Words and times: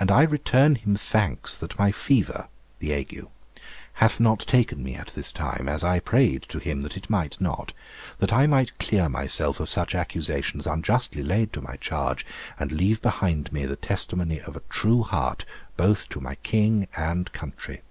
And 0.00 0.10
I 0.10 0.22
return 0.24 0.74
Him 0.74 0.96
thanks, 0.96 1.56
that 1.56 1.78
my 1.78 1.92
fever 1.92 2.48
[the 2.80 2.92
ague] 2.92 3.26
hath 3.92 4.18
not 4.18 4.40
taken 4.40 4.82
me 4.82 4.96
at 4.96 5.12
this 5.14 5.30
time, 5.30 5.68
as 5.68 5.84
I 5.84 6.00
prayed 6.00 6.42
to 6.48 6.58
Him 6.58 6.82
that 6.82 6.96
it 6.96 7.08
might 7.08 7.40
not, 7.40 7.72
that 8.18 8.32
I 8.32 8.48
might 8.48 8.76
clear 8.80 9.08
myself 9.08 9.60
of 9.60 9.68
such 9.68 9.94
accusations 9.94 10.66
unjustly 10.66 11.22
laid 11.22 11.52
to 11.52 11.60
my 11.62 11.76
charge, 11.76 12.26
and 12.58 12.72
leave 12.72 13.00
behind 13.00 13.52
me 13.52 13.66
the 13.66 13.76
testimony 13.76 14.40
of 14.40 14.56
a 14.56 14.62
true 14.68 15.02
heart 15.04 15.44
both 15.76 16.08
to 16.08 16.20
my 16.20 16.34
king 16.34 16.88
and 16.96 17.32
country. 17.32 17.82